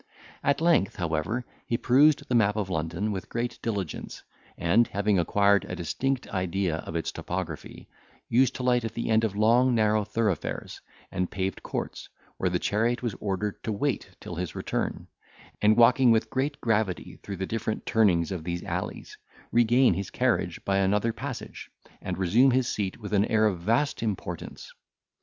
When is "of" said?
2.55-2.71, 6.77-6.95, 9.23-9.35, 18.31-18.43, 23.45-23.59